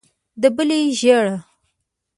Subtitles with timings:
[0.41, 1.37] د بلې ژېړه.